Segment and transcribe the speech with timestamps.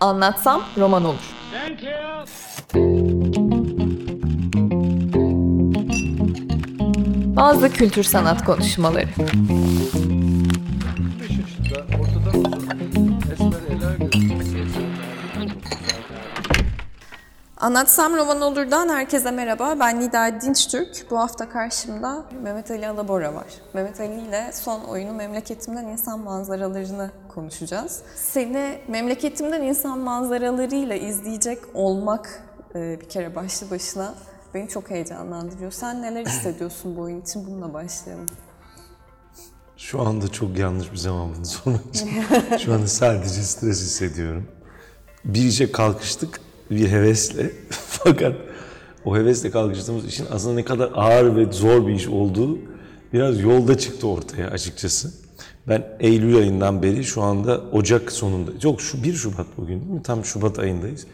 [0.00, 1.34] Anlatsam roman olur.
[7.36, 9.08] Bazı kültür sanat konuşmaları.
[17.60, 19.76] Anlatsam roman olurdan herkese merhaba.
[19.80, 21.06] Ben Nida Dinçtürk.
[21.10, 23.46] Bu hafta karşımda Mehmet Ali Alabora var.
[23.74, 28.02] Mehmet Ali ile son oyunu Memleketimden İnsan Manzaralarını konuşacağız.
[28.16, 32.42] Seni Memleketimden İnsan Manzaralarıyla izleyecek olmak
[32.74, 34.14] e, bir kere başlı başına
[34.54, 35.72] beni çok heyecanlandırıyor.
[35.72, 37.46] Sen neler hissediyorsun bu oyun için?
[37.46, 38.26] Bununla başlayalım.
[39.76, 42.10] Şu anda çok yanlış bir zaman bunu sormak için.
[42.58, 44.48] Şu anda sadece stres hissediyorum.
[45.24, 46.40] Bir işe kalkıştık
[46.70, 47.50] bir hevesle.
[47.70, 48.34] Fakat
[49.04, 52.58] o hevesle kalkıştığımız işin aslında ne kadar ağır ve zor bir iş olduğu
[53.12, 55.12] biraz yolda çıktı ortaya açıkçası.
[55.68, 60.02] Ben Eylül ayından beri şu anda Ocak sonunda, yok şu 1 Şubat bugün değil mi?
[60.02, 61.06] Tam Şubat ayındayız.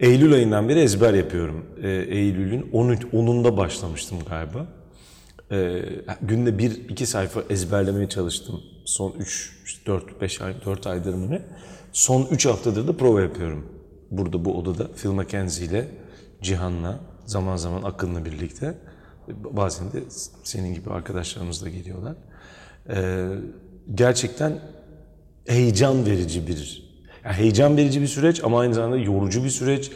[0.00, 1.64] Eylül ayından beri ezber yapıyorum.
[1.82, 4.66] Ee, Eylül'ün 10 10'unda başlamıştım galiba.
[5.52, 5.82] Ee,
[6.22, 8.60] günde bir iki sayfa ezberlemeye çalıştım.
[8.84, 9.52] Son 3,
[9.86, 11.42] 4, 5 ay, 4 aydır mı ne?
[11.92, 13.66] Son 3 haftadır da prova yapıyorum.
[14.18, 15.88] Burada bu odada Phil Mackenzie ile
[16.42, 18.74] Cihan'la zaman zaman Akın'la birlikte.
[19.28, 20.02] Bazen de
[20.44, 22.14] senin gibi arkadaşlarımız da geliyorlar.
[22.88, 23.28] Ee,
[23.94, 24.58] gerçekten
[25.46, 26.92] heyecan verici bir,
[27.24, 29.90] yani heyecan verici bir süreç ama aynı zamanda yorucu bir süreç.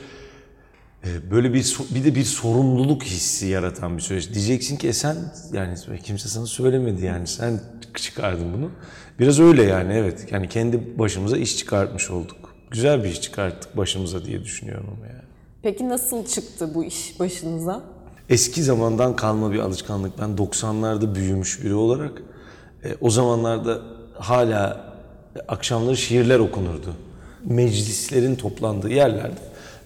[1.04, 4.34] Ee, Böyle bir bir de bir sorumluluk hissi yaratan bir süreç.
[4.34, 5.16] Diyeceksin ki e sen
[5.52, 7.60] yani kimse sana söylemedi yani sen
[7.94, 8.70] çıkardın bunu.
[9.18, 10.32] Biraz öyle yani evet.
[10.32, 12.47] Yani kendi başımıza iş çıkartmış olduk.
[12.70, 15.22] Güzel bir iş çıkarttık başımıza diye düşünüyorum ama yani.
[15.62, 17.82] Peki nasıl çıktı bu iş başınıza?
[18.28, 20.18] Eski zamandan kalma bir alışkanlık.
[20.18, 22.22] Ben 90'larda büyümüş biri olarak
[22.84, 23.80] e, o zamanlarda
[24.14, 24.94] hala
[25.36, 26.94] e, akşamları şiirler okunurdu.
[27.44, 29.40] Meclislerin toplandığı yerlerde.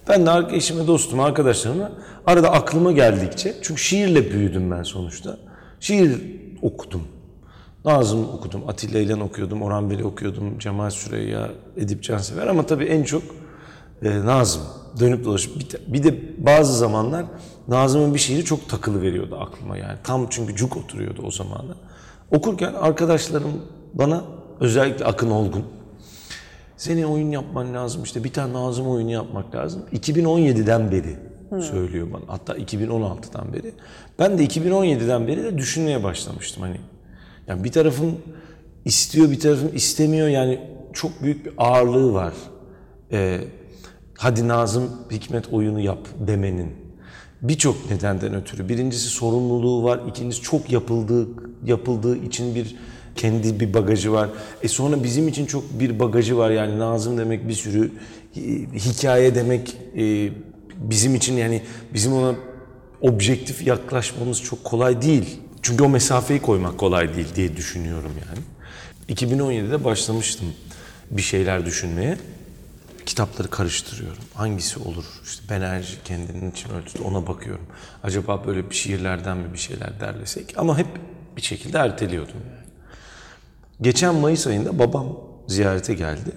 [0.09, 1.91] Ben de eşime, dostuma, arkadaşlarıma
[2.25, 5.37] arada aklıma geldikçe, çünkü şiirle büyüdüm ben sonuçta.
[5.79, 6.21] Şiir
[6.61, 7.03] okudum.
[7.85, 13.03] Nazım okudum, Atilla İlhan okuyordum, Orhan Veli okuyordum, Cemal Süreyya, Edip Cansever ama tabii en
[13.03, 13.23] çok
[14.03, 14.61] e, Nazım.
[14.99, 17.25] Dönüp dolaşıp bir, de- bir de bazı zamanlar
[17.67, 19.97] Nazım'ın bir şiiri çok takılı veriyordu aklıma yani.
[20.03, 21.77] Tam çünkü cuk oturuyordu o zamanlar.
[22.31, 23.51] Okurken arkadaşlarım
[23.93, 24.23] bana
[24.59, 25.63] özellikle Akın Olgun
[26.77, 29.81] senin oyun yapman lazım işte bir tane Nazım oyunu yapmak lazım.
[29.93, 31.15] 2017'den beri
[31.61, 32.21] söylüyor bana.
[32.27, 33.73] Hatta 2016'dan beri.
[34.19, 36.77] Ben de 2017'den beri de düşünmeye başlamıştım hani.
[37.47, 38.17] Yani bir tarafım
[38.85, 40.59] istiyor bir tarafım istemiyor yani
[40.93, 42.33] çok büyük bir ağırlığı var.
[43.11, 43.39] Ee,
[44.17, 46.71] hadi Nazım Hikmet oyunu yap demenin.
[47.41, 48.69] Birçok nedenden ötürü.
[48.69, 49.99] Birincisi sorumluluğu var.
[50.07, 51.27] ikincisi çok yapıldığı
[51.65, 52.75] yapıldığı için bir
[53.15, 54.29] kendi bir bagajı var.
[54.63, 56.51] E sonra bizim için çok bir bagajı var.
[56.51, 57.91] Yani Nazım demek bir sürü
[58.75, 60.29] hikaye demek e,
[60.77, 61.61] bizim için yani
[61.93, 62.35] bizim ona
[63.01, 65.39] objektif yaklaşmamız çok kolay değil.
[65.63, 68.39] Çünkü o mesafeyi koymak kolay değil diye düşünüyorum yani.
[69.09, 70.47] 2017'de başlamıştım
[71.11, 72.17] bir şeyler düşünmeye.
[73.05, 74.23] Kitapları karıştırıyorum.
[74.33, 75.05] Hangisi olur?
[75.23, 77.65] İşte Benerji kendinin için ölçüsü ona bakıyorum.
[78.03, 80.57] Acaba böyle bir şiirlerden mi bir şeyler derlesek?
[80.57, 80.87] Ama hep
[81.37, 82.65] bir şekilde erteliyordum yani.
[83.81, 86.31] Geçen Mayıs ayında babam ziyarete geldi.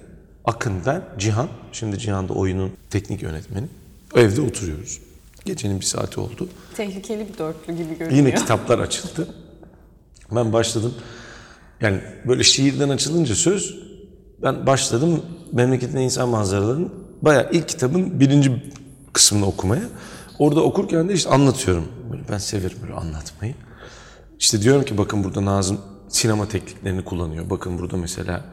[0.44, 1.48] Akın ben, Cihan.
[1.72, 3.66] Şimdi Cihan da oyunun teknik yönetmeni.
[4.14, 5.00] Evde oturuyoruz.
[5.46, 6.48] Gecenin bir saati oldu.
[6.76, 8.26] Tehlikeli bir dörtlü gibi görünüyor.
[8.26, 9.28] Yine kitaplar açıldı.
[10.34, 10.94] Ben başladım.
[11.80, 13.78] Yani böyle şiirden açılınca söz
[14.42, 16.92] ben başladım memleketin insan manzaralarının
[17.22, 18.72] bayağı ilk kitabın birinci
[19.12, 19.82] kısmını okumaya.
[20.38, 21.88] Orada okurken de işte anlatıyorum.
[22.10, 23.54] Böyle ben severim böyle anlatmayı.
[24.38, 27.50] İşte diyorum ki bakın burada Nazım sinema tekniklerini kullanıyor.
[27.50, 28.44] Bakın burada mesela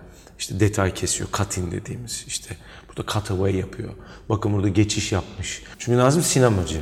[0.43, 1.29] işte detay kesiyor.
[1.37, 2.55] Cutting dediğimiz işte
[2.87, 3.89] burada cutaway yapıyor.
[4.29, 5.63] Bakın burada geçiş yapmış.
[5.79, 6.81] Çünkü Nazım sinemacı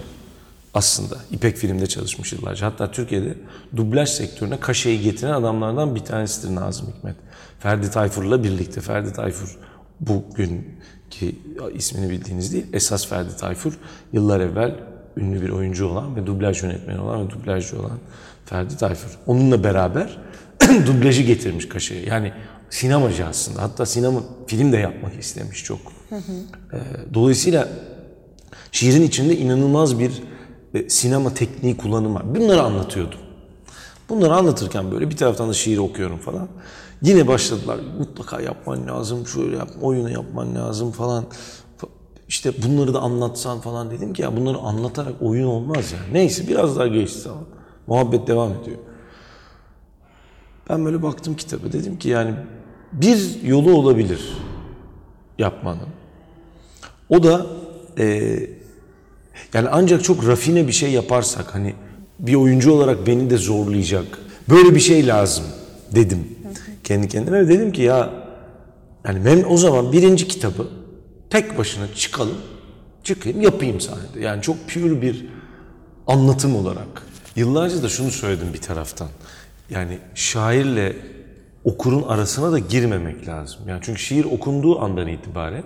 [0.73, 1.17] aslında.
[1.31, 2.67] İpek Film'de çalışmış yıllarca.
[2.67, 3.37] Hatta Türkiye'de
[3.75, 7.15] dublaj sektörüne kaşeyi getiren adamlardan bir tanesidir Nazım Hikmet.
[7.59, 8.81] Ferdi Tayfur'la birlikte.
[8.81, 9.57] Ferdi Tayfur
[9.99, 11.35] bugünkü
[11.73, 12.65] ismini bildiğiniz değil.
[12.73, 13.73] Esas Ferdi Tayfur
[14.13, 14.75] yıllar evvel
[15.17, 17.99] ünlü bir oyuncu olan ve dublaj yönetmeni olan ve dublajcı olan
[18.45, 19.19] Ferdi Tayfur.
[19.27, 20.17] Onunla beraber
[20.87, 22.09] dublajı getirmiş kaşeyi.
[22.09, 22.33] Yani
[22.71, 23.61] sinemacı aslında.
[23.61, 25.79] Hatta sinema film de yapmak istemiş çok.
[26.11, 26.77] Ee,
[27.13, 27.67] dolayısıyla
[28.71, 30.11] şiirin içinde inanılmaz bir
[30.73, 32.35] e, sinema tekniği kullanımı var.
[32.35, 33.19] Bunları anlatıyordum.
[34.09, 36.47] Bunları anlatırken böyle bir taraftan da şiir okuyorum falan.
[37.01, 37.79] Yine başladılar.
[37.99, 41.23] Mutlaka yapman lazım, şöyle yap, oyunu yapman lazım falan.
[41.81, 41.89] Fa-
[42.27, 45.99] İşte bunları da anlatsan falan dedim ki ya bunları anlatarak oyun olmaz ya.
[46.11, 47.43] Neyse biraz daha geçti zaman.
[47.87, 48.77] Muhabbet devam ediyor.
[50.69, 52.33] Ben böyle baktım kitaba dedim ki yani
[52.93, 54.21] bir yolu olabilir
[55.37, 55.87] yapmanın.
[57.09, 57.45] O da
[57.97, 58.37] e,
[59.53, 61.75] yani ancak çok rafine bir şey yaparsak hani
[62.19, 64.19] bir oyuncu olarak beni de zorlayacak.
[64.49, 65.45] Böyle bir şey lazım
[65.95, 66.27] dedim
[66.83, 68.09] kendi kendime dedim ki ya
[69.05, 70.67] yani ben o zaman birinci kitabı
[71.29, 72.37] tek başına çıkalım,
[73.03, 74.19] çıkayım yapayım sahnede.
[74.19, 75.25] Yani çok pure bir
[76.07, 77.07] anlatım olarak.
[77.35, 79.07] Yıllarca da şunu söyledim bir taraftan.
[79.69, 80.95] Yani şairle
[81.63, 83.59] okurun arasına da girmemek lazım.
[83.67, 85.63] Yani çünkü şiir okunduğu andan itibaren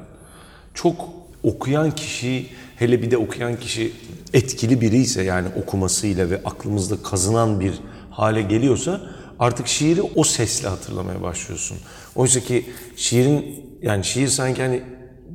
[0.73, 1.09] çok
[1.43, 3.91] okuyan kişi hele bir de okuyan kişi
[4.33, 7.73] etkili biri ise yani okumasıyla ve aklımızda kazınan bir
[8.11, 9.01] hale geliyorsa
[9.39, 11.77] artık şiiri o sesle hatırlamaya başlıyorsun.
[12.15, 12.65] Oysa ki
[12.95, 14.81] şiirin yani şiir sanki hani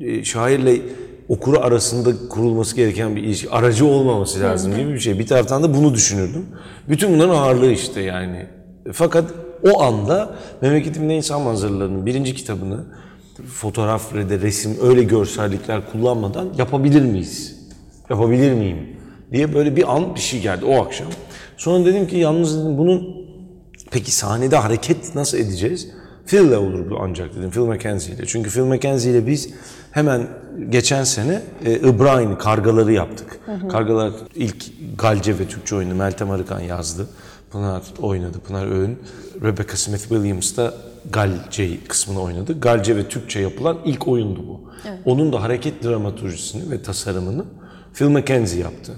[0.00, 0.80] e, şairle
[1.28, 3.50] okuru arasında kurulması gereken bir ilişki.
[3.50, 5.18] Aracı olmaması lazım gibi bir şey.
[5.18, 6.46] Bir taraftan da bunu düşünürdüm.
[6.88, 8.46] Bütün bunların ağırlığı işte yani.
[8.92, 9.24] Fakat
[9.64, 12.84] o anda Memleketimde İnsan Manzaraları'nın birinci kitabını
[13.54, 17.56] fotoğraf ve de resim öyle görsellikler kullanmadan yapabilir miyiz?
[18.10, 19.00] Yapabilir miyim?
[19.32, 21.08] diye böyle bir an bir şey geldi o akşam.
[21.56, 23.26] Sonra dedim ki yalnız dedim bunun
[23.90, 25.88] peki sahnede hareket nasıl edeceğiz?
[26.26, 27.50] Phil'le olur bu ancak dedim.
[27.50, 28.26] Phil Mackenzie ile.
[28.26, 29.48] Çünkü Phil Mackenzie ile biz
[29.90, 30.26] hemen
[30.68, 33.40] geçen sene e, Ibrahim'i, Kargaları yaptık.
[33.70, 34.64] Kargalar ilk
[34.98, 37.06] Galce ve Türkçe oyunu Meltem Arıkan yazdı.
[37.50, 38.98] Pınar oynadı, Pınar Öğün.
[39.42, 40.74] Rebecca Smith Williams da
[41.10, 42.60] Galce kısmını oynadı.
[42.60, 44.60] Galce ve Türkçe yapılan ilk oyundu bu.
[45.04, 47.44] Onun da hareket dramaturjisini ve tasarımını
[47.94, 48.92] Phil Mackenzie yaptı.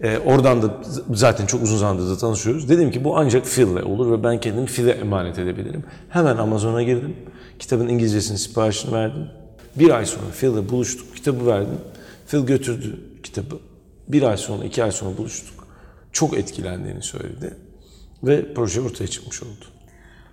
[0.00, 0.80] Ee, oradan da
[1.12, 2.68] zaten çok uzun zamandır da tanışıyoruz.
[2.68, 5.84] Dedim ki bu ancak Phil'le olur ve ben kendimi Phil'e emanet edebilirim.
[6.08, 7.16] Hemen Amazon'a girdim.
[7.58, 9.28] Kitabın İngilizcesinin siparişini verdim.
[9.76, 11.16] Bir ay sonra Phil'le buluştuk.
[11.16, 11.78] Kitabı verdim.
[12.26, 13.58] Phil götürdü kitabı.
[14.08, 15.66] Bir ay sonra, iki ay sonra buluştuk.
[16.12, 17.54] Çok etkilendiğini söyledi.
[18.24, 19.64] Ve proje ortaya çıkmış oldu.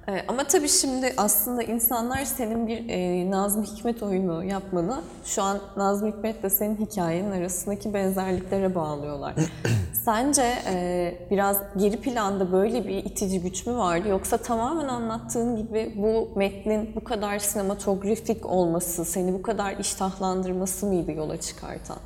[0.09, 5.59] Ee, ama tabii şimdi aslında insanlar senin bir e, Nazım Hikmet oyunu yapmanı şu an
[5.77, 9.33] Nazım Hikmet'le senin hikayenin arasındaki benzerliklere bağlıyorlar.
[10.05, 15.93] Sence e, biraz geri planda böyle bir itici güç mü vardı yoksa tamamen anlattığın gibi
[15.95, 21.97] bu metnin bu kadar sinematografik olması, seni bu kadar iştahlandırması mıydı yola çıkartan?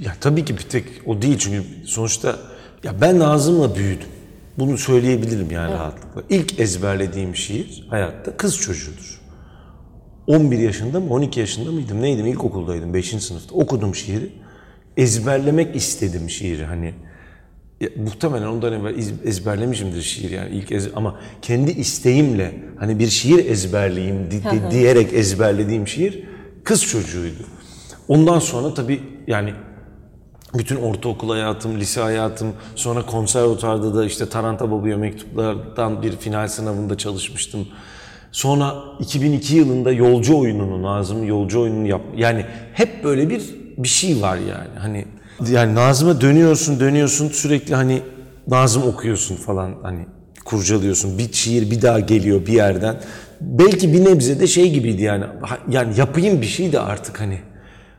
[0.00, 2.36] Ya tabii ki bir tek o değil çünkü sonuçta
[2.84, 4.08] ya ben Nazım'la büyüdüm.
[4.60, 6.22] Bunu söyleyebilirim yani rahatlıkla.
[6.30, 9.20] İlk ezberlediğim şiir hayatta kız çocuğudur.
[10.26, 13.08] 11 yaşında mı 12 yaşında mıydım neydim ilkokuldaydım 5.
[13.22, 14.32] sınıfta okudum şiiri.
[14.96, 16.94] Ezberlemek istedim şiiri hani.
[17.80, 23.46] Ya, muhtemelen ondan evvel ezberlemişimdir şiir yani ilk ez- ama kendi isteğimle hani bir şiir
[23.50, 26.24] ezberleyeyim di- di- diyerek ezberlediğim şiir
[26.64, 27.42] kız çocuğuydu.
[28.08, 29.54] Ondan sonra tabii yani
[30.54, 36.98] bütün ortaokul hayatım, lise hayatım, sonra konservatuarda da işte Taranta Baba'ya mektuplardan bir final sınavında
[36.98, 37.68] çalışmıştım.
[38.32, 42.00] Sonra 2002 yılında yolcu oyununu, Nazım yolcu oyununu yap.
[42.16, 43.42] Yani hep böyle bir
[43.78, 44.78] bir şey var yani.
[44.78, 45.04] Hani
[45.50, 48.02] yani Nazım'a dönüyorsun, dönüyorsun sürekli hani
[48.48, 50.06] Nazım okuyorsun falan hani
[50.44, 51.18] kurcalıyorsun.
[51.18, 53.00] Bir şiir bir daha geliyor bir yerden.
[53.40, 55.24] Belki bir nebze de şey gibiydi yani.
[55.68, 57.38] Yani yapayım bir şey de artık hani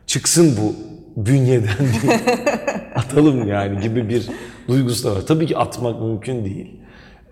[0.06, 2.20] çıksın bu bünyeden diye
[2.94, 4.28] atalım yani gibi bir
[4.68, 5.26] duygusu da var.
[5.26, 6.70] Tabii ki atmak mümkün değil.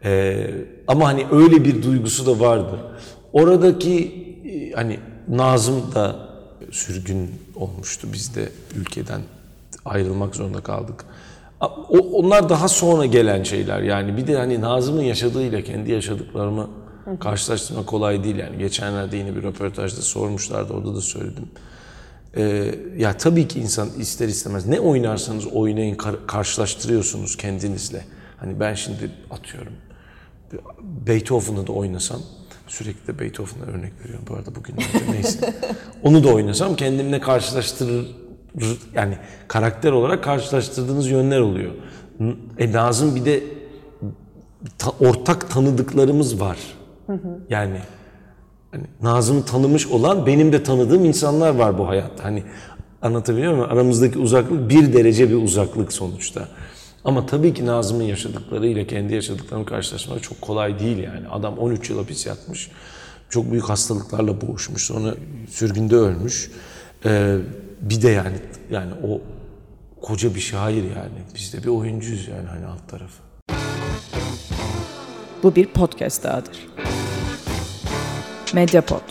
[0.04, 0.50] Ee,
[0.88, 2.78] ama hani öyle bir duygusu da vardı.
[3.32, 6.16] Oradaki e, hani Nazım da
[6.70, 8.08] sürgün olmuştu.
[8.12, 9.20] Biz de ülkeden
[9.84, 11.04] ayrılmak zorunda kaldık.
[11.88, 14.16] O, onlar daha sonra gelen şeyler yani.
[14.16, 16.68] Bir de hani Nazım'ın yaşadığıyla kendi yaşadıklarımı
[17.20, 18.58] karşılaştırmak kolay değil yani.
[18.58, 20.72] Geçenlerde yine bir röportajda sormuşlardı.
[20.72, 21.49] Orada da söyledim.
[22.37, 28.04] Ee, ya tabii ki insan ister istemez ne oynarsanız oynayın kar- karşılaştırıyorsunuz kendinizle.
[28.37, 29.72] Hani ben şimdi atıyorum
[31.06, 32.20] Beethoven'ı da oynasam
[32.66, 35.54] sürekli de Beethoven'a örnek veriyorum bu arada bugünlerde neyse.
[36.02, 38.06] Onu da oynasam kendimle karşılaştırır
[38.94, 39.18] yani
[39.49, 41.72] karakter olarak karşılaştırdığınız yönler oluyor.
[42.58, 43.42] E Nazım bir de
[44.78, 46.58] ta- ortak tanıdıklarımız var.
[47.50, 47.78] Yani
[48.70, 52.24] Hani Nazım'ı tanımış olan benim de tanıdığım insanlar var bu hayatta.
[52.24, 52.42] Hani
[53.02, 53.70] anlatabiliyor muyum?
[53.70, 56.48] Aramızdaki uzaklık bir derece bir uzaklık sonuçta.
[57.04, 61.28] Ama tabii ki Nazım'ın yaşadıklarıyla kendi yaşadıklarını karşılaşmak çok kolay değil yani.
[61.28, 62.70] Adam 13 yıl hapis yatmış.
[63.30, 64.86] Çok büyük hastalıklarla boğuşmuş.
[64.86, 65.14] Sonra
[65.50, 66.50] sürgünde ölmüş.
[67.04, 67.36] Ee,
[67.80, 68.36] bir de yani
[68.70, 69.20] yani o
[70.02, 71.18] koca bir şair yani.
[71.34, 73.22] Biz de bir oyuncuyuz yani hani alt tarafı.
[75.42, 76.68] Bu bir podcast dahadır.
[78.54, 79.02] Mediapod.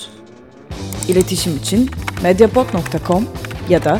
[1.07, 1.89] İletişim için
[2.23, 3.27] mediapod.com
[3.69, 3.99] ya da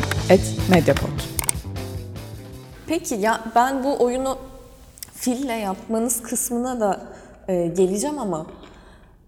[0.70, 1.08] @mediapod.
[2.86, 4.38] Peki ya ben bu oyunu
[5.14, 7.00] fille yapmanız kısmına da
[7.48, 8.46] e, geleceğim ama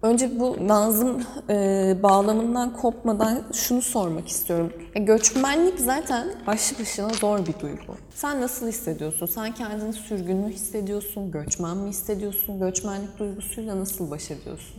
[0.02, 4.72] Önce bu Nazım e, bağlamından kopmadan şunu sormak istiyorum.
[4.94, 7.94] E, göçmenlik zaten başlı başına zor bir duygu.
[8.14, 9.26] Sen nasıl hissediyorsun?
[9.26, 11.30] Sen kendini sürgün mü hissediyorsun?
[11.30, 12.60] Göçmen mi hissediyorsun?
[12.60, 14.74] Göçmenlik duygusuyla nasıl baş ediyorsun?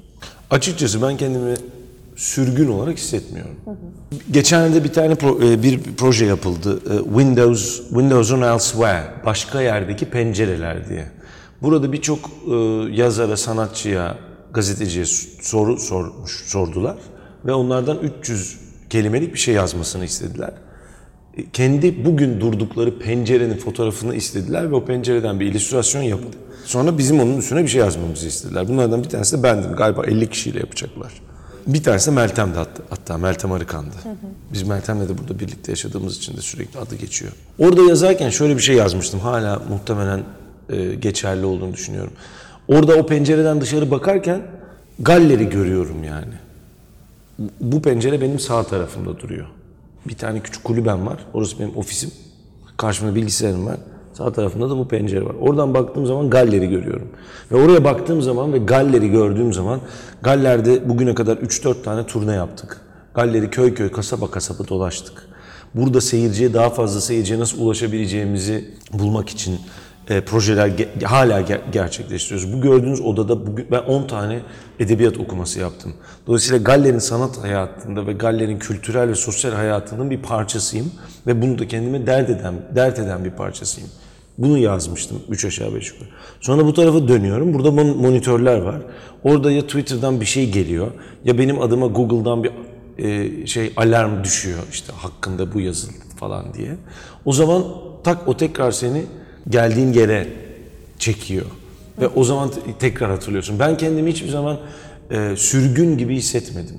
[0.50, 1.54] Açıkçası ben kendimi
[2.16, 3.56] sürgün olarak hissetmiyorum.
[4.32, 6.80] Geçenlerde bir tane pro- e, bir proje yapıldı.
[6.94, 11.06] E, Windows Windows'un Elsewhere, başka yerdeki pencereler diye.
[11.62, 12.54] Burada birçok e,
[12.92, 14.18] yazara, sanatçıya,
[14.54, 15.06] gazeteciye
[15.42, 16.98] soru sormuş, sordular
[17.46, 18.58] ve onlardan 300
[18.90, 20.52] kelimelik bir şey yazmasını istediler.
[21.38, 26.38] E, Kendi bugün durdukları pencerenin fotoğrafını istediler ve o pencereden bir illüstrasyon yaptı.
[26.66, 28.68] Sonra bizim onun üstüne bir şey yazmamızı istediler.
[28.68, 29.72] Bunlardan bir tanesi de bendim.
[29.76, 31.22] Galiba 50 kişiyle yapacaklar.
[31.68, 33.96] Bir tanesi de Meltem'di hatta, hatta Meltem Arıkan'dı.
[34.54, 37.32] Biz Meltem'le de burada birlikte yaşadığımız için de sürekli adı geçiyor.
[37.60, 39.20] Orada yazarken şöyle bir şey yazmıştım.
[39.20, 40.24] Hala muhtemelen
[40.70, 42.14] e, geçerli olduğunu düşünüyorum.
[42.68, 44.42] Orada o pencereden dışarı bakarken
[45.00, 46.34] galleri görüyorum yani.
[47.62, 49.46] Bu pencere benim sağ tarafımda duruyor.
[50.06, 51.20] Bir tane küçük kulübem var.
[51.34, 52.12] Orası benim ofisim.
[52.78, 53.78] Karşımda bilgisayarım var.
[54.14, 55.36] Sağ tarafında da bu pencere var.
[55.42, 57.08] Oradan baktığım zaman galleri görüyorum.
[57.52, 59.80] Ve oraya baktığım zaman ve galleri gördüğüm zaman
[60.22, 62.82] Galler'de bugüne kadar 3-4 tane turne yaptık.
[63.14, 65.28] Galleri köy köy, kasaba kasaba dolaştık.
[65.76, 69.60] Burada seyirciye daha fazla seyirciye nasıl ulaşabileceğimizi bulmak için
[70.10, 72.54] e, projeler ge- hala ge- gerçekleştiriyoruz.
[72.54, 74.40] Bu gördüğünüz odada bugün ben 10 tane
[74.80, 75.94] edebiyat okuması yaptım.
[76.28, 80.92] Dolayısıyla Galler'in sanat hayatında ve Galler'in kültürel ve sosyal hayatının bir parçasıyım
[81.28, 83.90] ve bunu da kendime dert eden dert eden bir parçasıyım.
[84.38, 86.10] Bunu yazmıştım 3 aşağı 5 yukarı.
[86.42, 87.54] Sonra bu tarafa dönüyorum.
[87.54, 88.82] Burada mon- monitörler var.
[89.24, 90.92] Orada ya Twitter'dan bir şey geliyor
[91.26, 92.52] ya benim adıma Google'dan bir
[92.98, 96.76] e, şey alarm düşüyor işte hakkında bu yazıldı falan diye.
[97.26, 97.64] O zaman
[98.04, 99.06] tak o tekrar seni
[99.50, 100.28] geldiğin yere
[101.00, 101.46] çekiyor.
[102.02, 103.60] Ve o zaman te- tekrar hatırlıyorsun.
[103.60, 104.58] Ben kendimi hiçbir zaman
[105.12, 106.78] e, sürgün gibi hissetmedim.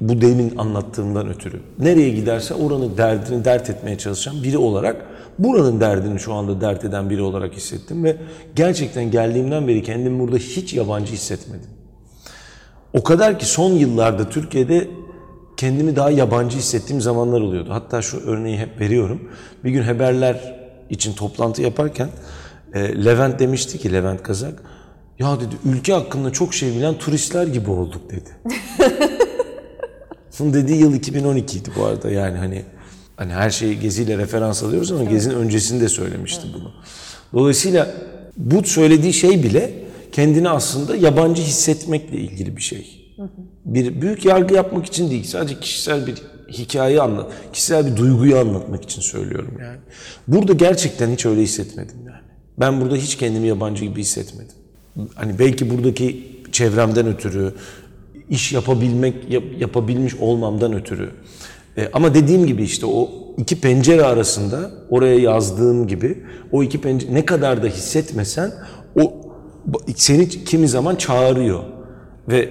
[0.00, 1.60] Bu demin anlattığımdan ötürü.
[1.78, 5.06] Nereye giderse oranın derdini dert etmeye çalışan biri olarak
[5.38, 8.16] buranın derdini şu anda dert eden biri olarak hissettim ve
[8.56, 11.70] gerçekten geldiğimden beri kendimi burada hiç yabancı hissetmedim.
[12.92, 14.88] O kadar ki son yıllarda Türkiye'de
[15.56, 17.68] kendimi daha yabancı hissettiğim zamanlar oluyordu.
[17.72, 19.20] Hatta şu örneği hep veriyorum.
[19.64, 20.59] Bir gün haberler
[20.90, 22.08] için toplantı yaparken
[22.74, 24.62] e, Levent demişti ki Levent Kazak
[25.18, 28.30] ya dedi ülke hakkında çok şey bilen turistler gibi olduk dedi.
[30.38, 32.64] Bunun dediği yıl 2012 idi bu arada yani hani
[33.16, 36.72] hani her şeyi geziyle referans alıyoruz ama gezinin öncesinde söylemişti bunu.
[37.32, 37.94] Dolayısıyla
[38.36, 39.72] bu söylediği şey bile
[40.12, 43.14] kendini aslında yabancı hissetmekle ilgili bir şey.
[43.64, 46.14] Bir büyük yargı yapmak için değil, sadece kişisel bir
[46.52, 49.78] hikayeyi anlat, kişisel bir duyguyu anlatmak için söylüyorum yani.
[50.28, 52.20] Burada gerçekten hiç öyle hissetmedim yani.
[52.60, 54.56] Ben burada hiç kendimi yabancı gibi hissetmedim.
[55.14, 57.54] Hani belki buradaki çevremden ötürü,
[58.30, 61.10] iş yapabilmek, yap- yapabilmiş olmamdan ötürü.
[61.76, 67.14] E, ama dediğim gibi işte o iki pencere arasında oraya yazdığım gibi o iki pencere
[67.14, 68.52] ne kadar da hissetmesen
[69.00, 69.12] o
[69.96, 71.60] seni kimi zaman çağırıyor
[72.28, 72.50] ve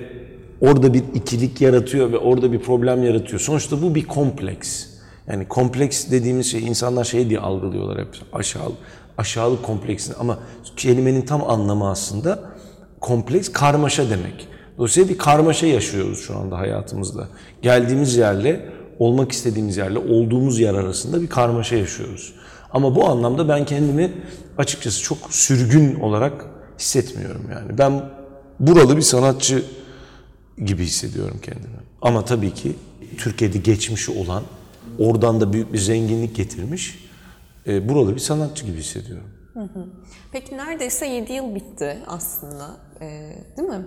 [0.61, 3.39] orada bir ikilik yaratıyor ve orada bir problem yaratıyor.
[3.39, 4.85] Sonuçta bu bir kompleks.
[5.27, 8.77] Yani kompleks dediğimiz şey insanlar şey diye algılıyorlar hep aşağılık,
[9.17, 10.39] aşağılık kompleksini ama
[10.77, 12.39] kelimenin tam anlamı aslında
[12.99, 14.47] kompleks karmaşa demek.
[14.77, 17.27] Dolayısıyla bir karmaşa yaşıyoruz şu anda hayatımızda.
[17.61, 22.33] Geldiğimiz yerle, olmak istediğimiz yerle, olduğumuz yer arasında bir karmaşa yaşıyoruz.
[22.71, 24.11] Ama bu anlamda ben kendimi
[24.57, 26.45] açıkçası çok sürgün olarak
[26.79, 27.77] hissetmiyorum yani.
[27.77, 28.01] Ben
[28.59, 29.63] buralı bir sanatçı
[30.65, 31.75] gibi hissediyorum kendimi.
[32.01, 32.75] Ama tabii ki
[33.17, 34.43] Türkiye'de geçmişi olan,
[34.99, 37.09] oradan da büyük bir zenginlik getirmiş,
[37.67, 39.29] e, buralı bir sanatçı gibi hissediyorum.
[40.31, 42.77] Peki neredeyse 7 yıl bitti aslında.
[43.01, 43.85] Ee, değil mi?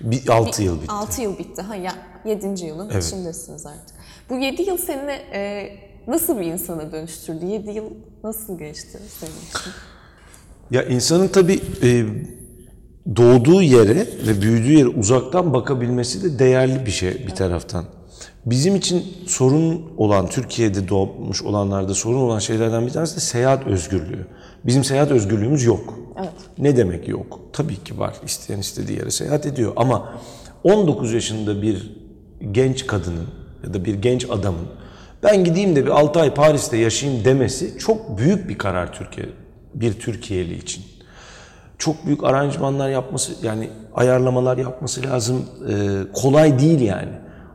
[0.00, 0.92] Bir 6 yıl bitti.
[0.92, 1.62] 6 yıl bitti.
[1.62, 1.92] Ha ya
[2.24, 2.64] 7.
[2.66, 3.04] yılın Evet.
[3.04, 3.96] içindesiniz artık.
[4.30, 5.72] Bu 7 yıl seni e,
[6.06, 7.44] nasıl bir insana dönüştürdü?
[7.46, 7.90] 7 yıl
[8.24, 9.72] nasıl geçti senin için?
[10.70, 12.04] Ya insanın tabii e,
[13.16, 17.84] doğduğu yere ve büyüdüğü yere uzaktan bakabilmesi de değerli bir şey bir taraftan.
[18.46, 24.26] Bizim için sorun olan, Türkiye'de doğmuş olanlarda sorun olan şeylerden bir tanesi de seyahat özgürlüğü.
[24.66, 25.94] Bizim seyahat özgürlüğümüz yok.
[26.18, 26.32] Evet.
[26.58, 27.40] Ne demek yok?
[27.52, 28.14] Tabii ki var.
[28.26, 29.72] İsteyen istediği yere seyahat ediyor.
[29.76, 30.14] Ama
[30.64, 31.96] 19 yaşında bir
[32.52, 33.28] genç kadının
[33.66, 34.66] ya da bir genç adamın
[35.22, 39.26] ben gideyim de bir 6 ay Paris'te yaşayayım demesi çok büyük bir karar Türkiye
[39.74, 40.93] bir Türkiye'li için.
[41.78, 45.46] Çok büyük aranjmanlar yapması yani ayarlamalar yapması lazım.
[45.68, 45.72] Ee,
[46.12, 47.08] kolay değil yani.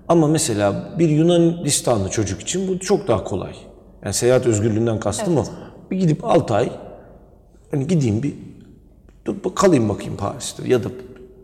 [0.08, 3.54] Ama mesela bir Yunanistanlı çocuk için bu çok daha kolay.
[4.04, 5.44] Yani seyahat özgürlüğünden kastım o.
[5.92, 6.70] Bir gidip 6 ay
[7.72, 8.34] hani gideyim bir
[9.56, 10.88] kalayım bakayım Paris'te ya da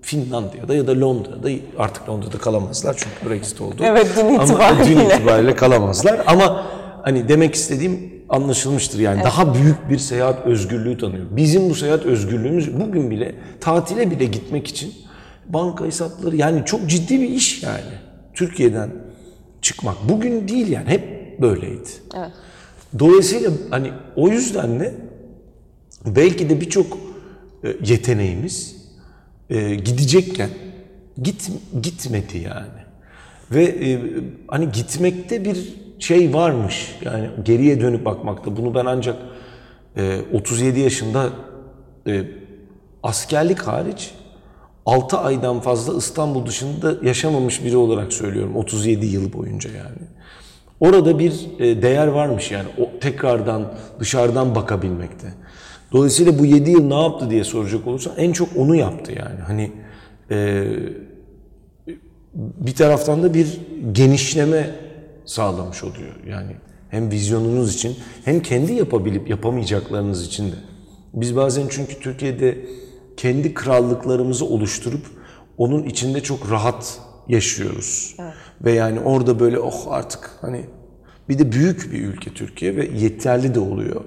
[0.01, 3.75] Finlandiya'da ya da Londra'da artık Londra'da kalamazlar çünkü Brexit oldu.
[3.79, 4.85] Evet, dün Ama itibariyle.
[4.89, 6.23] dün itibariyle kalamazlar.
[6.27, 6.65] Ama
[7.01, 11.25] hani demek istediğim anlaşılmıştır yani daha büyük bir seyahat özgürlüğü tanıyor.
[11.31, 14.93] Bizim bu seyahat özgürlüğümüz bugün bile tatile bile gitmek için
[15.47, 17.81] banka hesapları yani çok ciddi bir iş yani.
[18.33, 18.89] Türkiye'den
[19.61, 21.89] çıkmak bugün değil yani hep böyleydi.
[22.17, 22.31] Evet.
[22.99, 24.93] Dolayısıyla hani o yüzden de
[26.05, 26.97] belki de birçok
[27.63, 28.75] e, yeteneğimiz
[29.49, 30.49] e, gidecekken
[31.21, 31.51] git
[31.81, 32.85] gitmedi yani.
[33.51, 33.99] Ve e,
[34.47, 36.95] hani gitmekte bir şey varmış.
[37.01, 38.57] Yani geriye dönüp bakmakta.
[38.57, 39.15] Bunu ben ancak
[39.97, 41.29] e, 37 yaşında
[42.07, 42.23] e,
[43.03, 44.11] askerlik hariç
[44.85, 50.07] 6 aydan fazla İstanbul dışında yaşamamış biri olarak söylüyorum 37 yıl boyunca yani.
[50.79, 55.27] Orada bir e, değer varmış yani o tekrardan dışarıdan bakabilmekte.
[55.91, 59.39] Dolayısıyla bu 7 yıl ne yaptı diye soracak olursan en çok onu yaptı yani.
[59.47, 59.71] Hani
[60.31, 60.65] e,
[62.35, 63.59] bir taraftan da bir
[63.91, 64.69] genişleme
[65.25, 66.15] sağlamış oluyor.
[66.27, 66.51] Yani
[66.89, 70.55] hem vizyonunuz için hem kendi yapabilip yapamayacaklarınız için de.
[71.13, 72.57] Biz bazen çünkü Türkiye'de
[73.17, 75.05] kendi krallıklarımızı oluşturup
[75.57, 78.15] onun içinde çok rahat yaşıyoruz.
[78.61, 80.65] Ve yani orada böyle oh artık hani
[81.29, 84.01] bir de büyük bir ülke Türkiye ve yeterli de oluyor.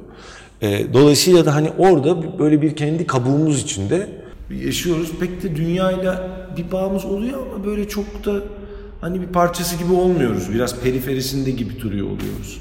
[0.93, 4.09] Dolayısıyla da hani orada böyle bir kendi kabuğumuz içinde
[4.65, 5.13] yaşıyoruz.
[5.21, 8.43] Pek de dünyayla bir bağımız oluyor ama böyle çok da
[9.01, 10.55] hani bir parçası gibi olmuyoruz.
[10.55, 12.61] Biraz periferisinde gibi duruyor oluyoruz.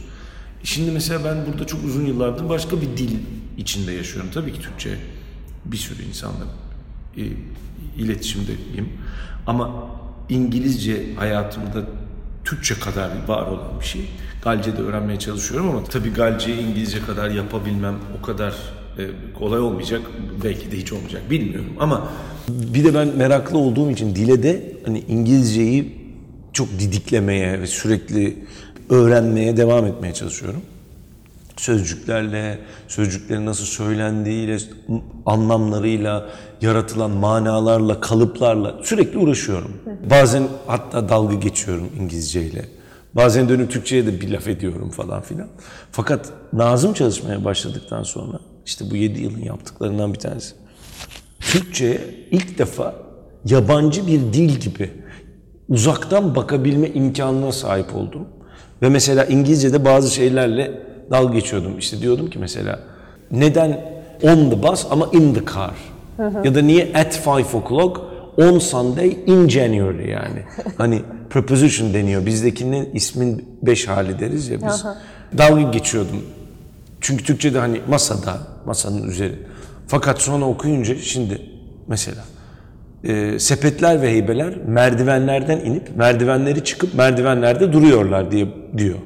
[0.63, 3.17] Şimdi mesela ben burada çok uzun yıllardır başka bir dil
[3.57, 4.31] içinde yaşıyorum.
[4.33, 4.89] Tabii ki Türkçe
[5.65, 6.45] bir sürü insanla
[7.17, 7.23] e,
[7.97, 8.89] iletişimdeyim.
[9.47, 9.87] Ama
[10.29, 11.87] İngilizce hayatımda
[12.45, 14.09] Türkçe kadar var olan bir şey.
[14.43, 18.53] Galce'de öğrenmeye çalışıyorum ama tabii Galce'yi İngilizce kadar yapabilmem o kadar
[18.97, 19.07] e,
[19.39, 20.01] kolay olmayacak.
[20.43, 22.07] Belki de hiç olmayacak bilmiyorum ama
[22.49, 25.96] bir de ben meraklı olduğum için dile de hani İngilizceyi
[26.57, 28.37] çok didiklemeye ve sürekli
[28.89, 30.61] öğrenmeye devam etmeye çalışıyorum
[31.57, 34.57] sözcüklerle, sözcüklerin nasıl söylendiğiyle,
[35.25, 36.29] anlamlarıyla,
[36.61, 39.71] yaratılan manalarla, kalıplarla sürekli uğraşıyorum.
[40.09, 42.65] Bazen hatta dalga geçiyorum İngilizceyle.
[43.13, 45.47] Bazen dönüp Türkçe'ye de bir laf ediyorum falan filan.
[45.91, 50.55] Fakat Nazım çalışmaya başladıktan sonra işte bu 7 yılın yaptıklarından bir tanesi.
[51.39, 52.95] Türkçe'ye ilk defa
[53.45, 54.91] yabancı bir dil gibi
[55.69, 58.27] uzaktan bakabilme imkanına sahip oldum.
[58.81, 61.77] Ve mesela İngilizce'de bazı şeylerle dalga geçiyordum.
[61.79, 62.79] İşte diyordum ki mesela
[63.31, 63.81] neden
[64.21, 65.75] on the bus ama in the car?
[66.43, 68.01] Ya da niye at five o'clock
[68.37, 70.43] on Sunday in January yani.
[70.77, 72.25] Hani preposition deniyor.
[72.25, 74.85] Bizdekinin ismin beş hali deriz ya biz.
[75.37, 76.23] dalga geçiyordum.
[77.01, 79.35] Çünkü Türkçe'de hani masada, masanın üzeri.
[79.87, 81.41] Fakat sonra okuyunca şimdi
[81.87, 82.23] mesela
[83.03, 88.97] e, sepetler ve heybeler merdivenlerden inip merdivenleri çıkıp merdivenlerde duruyorlar diye diyor.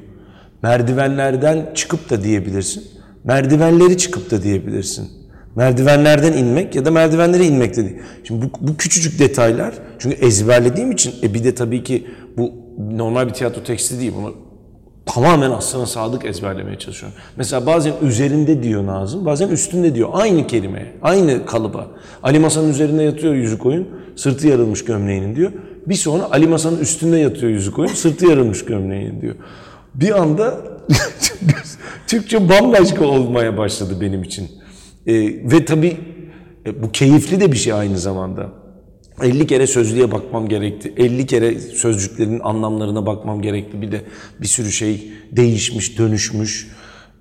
[0.62, 2.84] Merdivenlerden çıkıp da diyebilirsin.
[3.24, 5.08] Merdivenleri çıkıp da diyebilirsin.
[5.56, 7.96] Merdivenlerden inmek ya da merdivenlere inmek de değil.
[8.24, 13.28] Şimdi bu, bu küçücük detaylar çünkü ezberlediğim için e bir de tabii ki bu normal
[13.28, 14.12] bir tiyatro teksti değil.
[14.16, 14.34] Bunu
[15.06, 17.18] tamamen aslına sadık ezberlemeye çalışıyorum.
[17.36, 20.08] Mesela bazen üzerinde diyor Nazım, bazen üstünde diyor.
[20.12, 21.86] Aynı kelimeye, aynı kalıba.
[22.22, 25.52] Ali Masanın üzerinde yatıyor yüzük oyun, sırtı yarılmış gömleğinin diyor.
[25.86, 29.34] Bir sonra Ali Masanın üstünde yatıyor yüzük oyun, sırtı yarılmış gömleğinin diyor.
[29.94, 30.60] Bir anda
[32.06, 34.50] Türkçe bambaşka olmaya başladı benim için.
[35.06, 35.96] Ee, ve tabii
[36.66, 38.61] e, bu keyifli de bir şey aynı zamanda.
[39.22, 40.92] 50 kere sözlüğe bakmam gerekti.
[40.96, 43.82] 50 kere sözcüklerin anlamlarına bakmam gerekti.
[43.82, 44.00] Bir de
[44.40, 46.68] bir sürü şey değişmiş, dönüşmüş.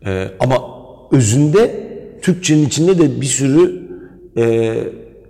[0.06, 0.63] Ee, ama
[1.12, 3.89] özünde Türkçenin içinde de bir sürü
[4.38, 4.75] e,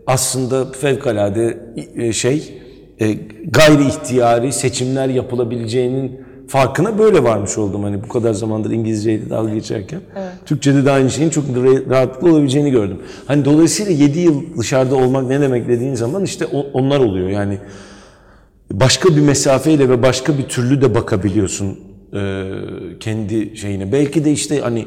[0.08, 1.58] aslında fevkalade
[1.96, 2.54] e, şey
[3.00, 3.14] e,
[3.48, 6.22] gayri ihtiyari seçimler yapılabileceğinin
[6.52, 7.84] farkına böyle varmış oldum.
[7.84, 10.02] Hani bu kadar zamandır İngilizceyle dalga geçerken.
[10.46, 11.46] Türkçe'de de aynı şeyin çok
[11.90, 12.98] rahatlıkla olabileceğini gördüm.
[13.26, 17.30] Hani dolayısıyla 7 yıl dışarıda olmak ne demek dediğin zaman işte onlar oluyor.
[17.30, 17.58] Yani
[18.72, 21.80] başka bir mesafeyle ve başka bir türlü de bakabiliyorsun
[22.14, 22.44] e,
[23.00, 23.92] kendi şeyine.
[23.92, 24.86] Belki de işte hani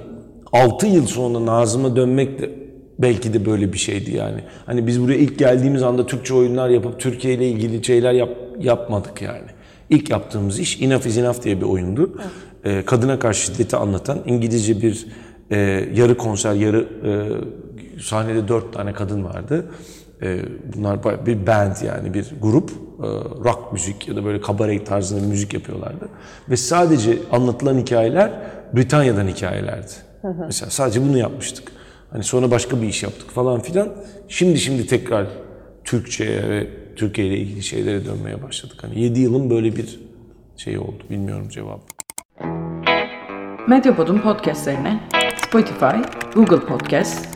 [0.53, 2.51] 6 yıl sonra Nazım'a dönmek de
[2.99, 4.41] belki de böyle bir şeydi yani.
[4.67, 9.23] Hani biz buraya ilk geldiğimiz anda Türkçe oyunlar yapıp Türkiye ile ilgili şeyler yap, yapmadık
[9.23, 9.54] yani.
[9.91, 12.11] İlk yaptığımız iş Enough is Enough diye bir oyundu.
[12.21, 12.31] Evet.
[12.65, 15.07] Ee, kadına karşı şiddeti anlatan İngilizce bir
[15.51, 15.59] e,
[15.95, 17.11] yarı konser, yarı e,
[18.01, 19.67] sahnede dört tane kadın vardı.
[20.23, 20.39] E,
[20.77, 22.71] bunlar bir band yani bir grup.
[22.71, 23.07] E,
[23.45, 26.09] rock müzik ya da böyle kabarey tarzında bir müzik yapıyorlardı.
[26.51, 28.33] Ve sadece anlatılan hikayeler
[28.77, 29.93] Britanya'dan hikayelerdi.
[30.23, 30.45] Hı hı.
[30.47, 31.73] Mesela sadece bunu yapmıştık.
[32.11, 33.89] Hani sonra başka bir iş yaptık falan filan.
[34.29, 35.27] Şimdi şimdi tekrar
[35.85, 38.77] Türkçe'ye ve Türkiye ile ilgili şeylere dönmeye başladık.
[38.83, 40.01] Hani 7 yılın böyle bir
[40.57, 41.03] şey oldu.
[41.11, 41.81] Bilmiyorum cevap.
[43.69, 45.01] Medyapod'un podcastlerine
[45.47, 45.97] Spotify,
[46.35, 47.29] Google Podcast,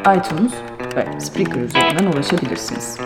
[0.00, 0.52] iTunes
[0.96, 2.98] ve Spreaker üzerinden ulaşabilirsiniz.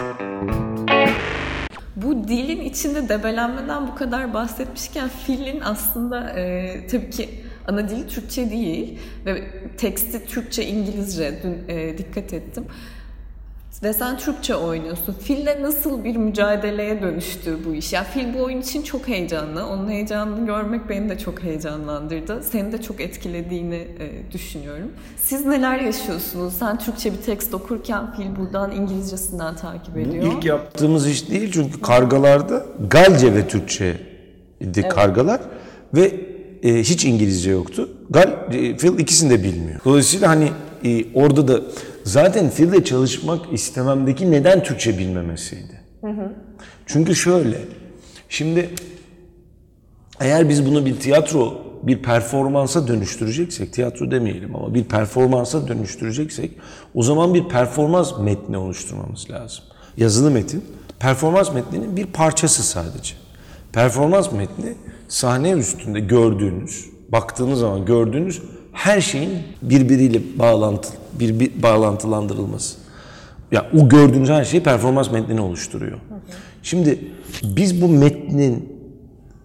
[1.97, 7.29] Bu dilin içinde debelenmeden bu kadar bahsetmişken filin aslında e, tabii ki
[7.69, 9.45] ana dili Türkçe değil ve
[9.77, 12.65] teksti Türkçe, İngilizce dün e, dikkat ettim.
[13.83, 15.15] Ve sen Türkçe oynuyorsun.
[15.21, 17.93] Fil'le nasıl bir mücadeleye dönüştü bu iş?
[17.93, 19.67] Ya Fil bu oyun için çok heyecanlı.
[19.67, 22.43] Onun heyecanını görmek beni de çok heyecanlandırdı.
[22.43, 24.91] Seni de çok etkilediğini e, düşünüyorum.
[25.17, 26.55] Siz neler yaşıyorsunuz?
[26.55, 30.33] Sen Türkçe bir tekst okurken Fil buradan İngilizcesinden takip Bu ediyor.
[30.37, 33.97] ilk yaptığımız iş değil çünkü kargalarda Galce ve Türkçe
[34.61, 35.41] idi kargalar
[35.95, 36.13] ve
[36.63, 37.89] e, hiç İngilizce yoktu.
[38.11, 39.81] Gal, e, Phil ikisini de bilmiyor.
[39.85, 40.49] Dolayısıyla hani
[40.85, 41.61] e, orada da
[42.05, 45.81] zaten Phil'le çalışmak istememdeki neden Türkçe bilmemesiydi.
[46.87, 47.59] Çünkü şöyle,
[48.29, 48.71] şimdi
[50.21, 56.51] eğer biz bunu bir tiyatro, bir performansa dönüştüreceksek, tiyatro demeyelim ama bir performansa dönüştüreceksek
[56.95, 59.65] o zaman bir performans metni oluşturmamız lazım.
[59.97, 60.65] Yazılı metin,
[60.99, 63.15] performans metninin bir parçası sadece.
[63.73, 64.75] Performans metni
[65.09, 68.43] sahne üstünde gördüğünüz, baktığınız zaman gördüğünüz
[68.75, 69.31] her şeyin
[69.63, 72.77] birbiriyle bağlantı, bir, bir bağlantılandırılması.
[73.53, 75.99] Ya o gördüğünüz her şey performans metnini oluşturuyor.
[76.63, 76.99] Şimdi
[77.43, 78.69] biz bu metnin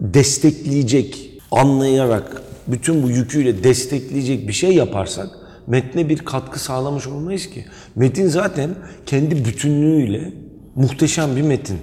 [0.00, 5.28] destekleyecek, anlayarak, bütün bu yüküyle destekleyecek bir şey yaparsak
[5.66, 7.64] metne bir katkı sağlamış olmayız ki.
[7.96, 8.70] Metin zaten
[9.06, 10.32] kendi bütünlüğüyle
[10.74, 11.78] muhteşem bir metin.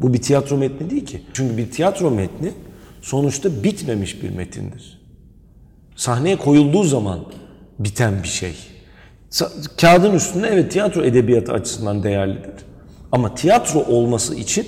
[0.00, 1.20] Bu bir tiyatro metni değil ki.
[1.32, 2.50] Çünkü bir tiyatro metni
[3.02, 5.03] sonuçta bitmemiş bir metindir.
[5.96, 7.20] Sahneye koyulduğu zaman
[7.78, 8.54] biten bir şey.
[9.80, 12.52] Kağıdın üstünde evet tiyatro edebiyatı açısından değerlidir.
[13.12, 14.66] Ama tiyatro olması için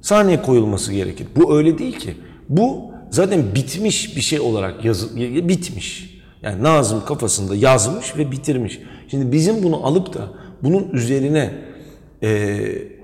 [0.00, 1.26] sahneye koyulması gerekir.
[1.36, 2.16] Bu öyle değil ki.
[2.48, 5.16] Bu zaten bitmiş bir şey olarak yazı
[5.48, 6.18] bitmiş.
[6.42, 8.78] Yani Nazım kafasında yazmış ve bitirmiş.
[9.10, 10.28] Şimdi bizim bunu alıp da
[10.62, 11.54] bunun üzerine
[12.22, 12.97] eee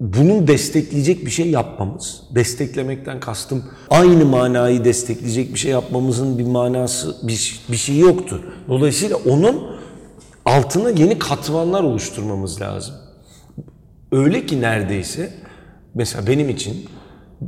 [0.00, 7.16] bunu destekleyecek bir şey yapmamız, desteklemekten kastım aynı manayı destekleyecek bir şey yapmamızın bir manası,
[7.28, 8.42] bir, bir şey yoktu.
[8.68, 9.62] Dolayısıyla onun
[10.44, 12.94] altına yeni katmanlar oluşturmamız lazım.
[14.12, 15.32] Öyle ki neredeyse,
[15.94, 16.86] mesela benim için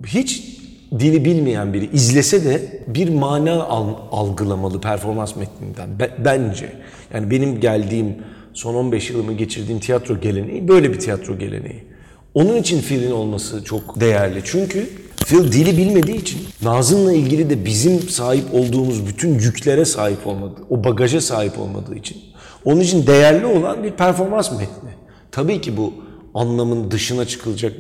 [0.07, 0.59] hiç
[0.99, 6.73] dili bilmeyen biri izlese de bir mana al- algılamalı performans metninden Be- bence.
[7.15, 8.17] Yani benim geldiğim
[8.53, 11.92] son 15 yılımı geçirdiğim tiyatro geleneği böyle bir tiyatro geleneği.
[12.35, 14.41] Onun için Phil'in olması çok değerli.
[14.45, 20.63] Çünkü Phil dili bilmediği için Nazım'la ilgili de bizim sahip olduğumuz bütün yüklere sahip olmadığı,
[20.71, 22.17] o bagaja sahip olmadığı için
[22.65, 24.91] onun için değerli olan bir performans metni.
[25.31, 25.93] Tabii ki bu
[26.35, 27.73] anlamın dışına çıkılacak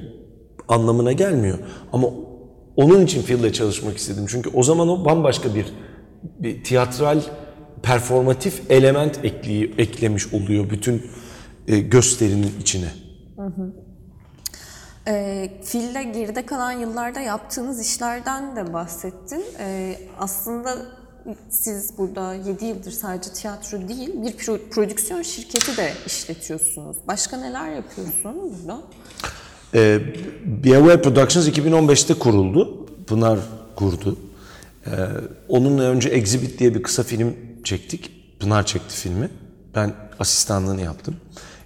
[0.69, 1.59] anlamına gelmiyor.
[1.93, 2.09] Ama
[2.77, 4.25] onun için Phil'le çalışmak istedim.
[4.29, 5.67] Çünkü o zaman o bambaşka bir,
[6.39, 7.21] bir tiyatral
[7.83, 11.03] performatif element ekleyi, eklemiş oluyor bütün
[11.69, 12.89] e, gösterinin içine.
[15.09, 19.45] E, Fil'de geride kalan yıllarda yaptığınız işlerden de bahsettin.
[19.59, 20.77] E, aslında
[21.51, 26.97] siz burada 7 yıldır sadece tiyatro değil, bir pro- prodüksiyon şirketi de işletiyorsunuz.
[27.09, 28.81] Başka neler yapıyorsun burada?
[29.75, 30.01] Ee,
[30.65, 32.87] Beware Productions 2015'te kuruldu.
[33.07, 33.39] Pınar
[33.77, 34.19] kurdu.
[34.87, 34.91] Ee,
[35.49, 38.11] onunla önce Exhibit diye bir kısa film çektik.
[38.41, 39.31] Pınar çekti filmi.
[39.75, 41.17] Ben asistanlığını yaptım.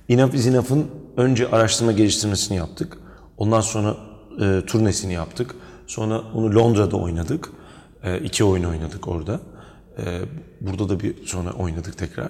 [0.09, 2.99] Enough is Enough'ın önce araştırma geliştirmesini yaptık.
[3.39, 3.97] Ondan sonra
[4.41, 5.55] e, turnesini yaptık.
[5.87, 7.51] Sonra onu Londra'da oynadık.
[8.03, 9.41] E, iki oyun oynadık orada.
[9.99, 10.21] E,
[10.61, 12.29] burada da bir sonra oynadık tekrar.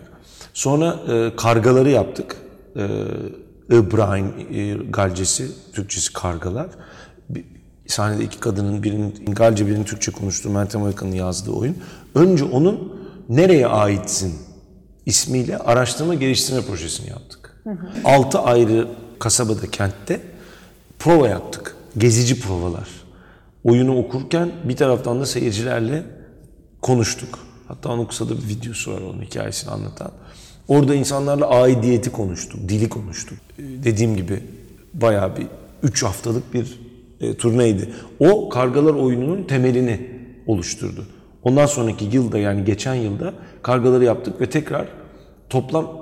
[0.54, 2.36] Sonra e, Kargaları yaptık.
[2.76, 2.88] E,
[3.70, 6.68] Ibrahim e, Galcesi, Türkçesi Kargalar.
[7.28, 7.44] Bir,
[7.86, 11.76] sahnede iki kadının birinin Galce birinin Türkçe konuştuğu Meltem Aykan'ın yazdığı oyun.
[12.14, 12.96] Önce onun
[13.28, 14.34] Nereye Aitsin
[15.06, 17.62] ismiyle araştırma geliştirme projesini yaptık.
[18.04, 18.88] Altı ayrı
[19.18, 20.20] kasabada, kentte
[20.98, 21.76] prova yaptık.
[21.98, 22.88] Gezici provalar.
[23.64, 26.02] Oyunu okurken bir taraftan da seyircilerle
[26.82, 27.38] konuştuk.
[27.68, 30.10] Hatta onun kısa da bir videosu var onun hikayesini anlatan.
[30.68, 33.38] Orada insanlarla aidiyeti konuştuk, dili konuştuk.
[33.58, 34.42] Ee, Dediğim gibi
[34.94, 35.46] bayağı bir
[35.82, 36.80] 3 haftalık bir
[37.20, 37.90] e, turneydi.
[38.20, 40.10] O Kargalar oyununun temelini
[40.46, 41.06] oluşturdu.
[41.42, 44.88] Ondan sonraki yılda yani geçen yılda Kargaları yaptık ve tekrar
[45.50, 45.92] toplam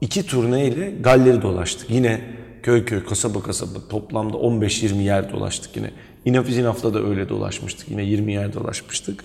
[0.00, 1.90] iki turneyle Galler'i dolaştık.
[1.90, 2.20] Yine
[2.66, 5.90] köy köy, kasaba kasaba toplamda 15-20 yer dolaştık yine.
[6.24, 7.88] İnaf İzinaf'ta da öyle dolaşmıştık.
[7.88, 9.24] Yine 20 yer dolaşmıştık.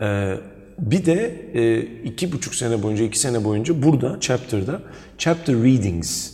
[0.00, 0.34] Ee,
[0.78, 4.80] bir de e, iki buçuk sene boyunca, iki sene boyunca burada, chapter'da,
[5.18, 6.30] chapter readings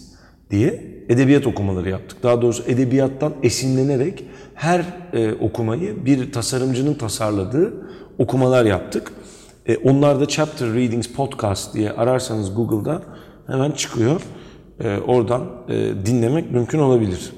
[0.51, 2.23] diye edebiyat okumaları yaptık.
[2.23, 7.73] Daha doğrusu edebiyattan esinlenerek her e, okumayı bir tasarımcının tasarladığı
[8.19, 9.13] okumalar yaptık.
[9.67, 13.03] E, onlar da Chapter Readings Podcast diye ararsanız Google'da
[13.47, 14.21] hemen çıkıyor.
[14.81, 15.75] E, oradan e,
[16.07, 17.33] dinlemek mümkün olabilir.